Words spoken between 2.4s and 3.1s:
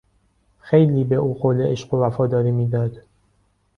میداد.